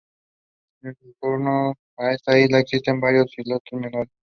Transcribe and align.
En 0.81 0.95
torno 1.19 1.75
a 1.97 2.11
esta 2.11 2.35
isla 2.39 2.57
existen 2.61 2.99
varios 2.99 3.31
islotes 3.37 3.79
menores. 3.79 4.11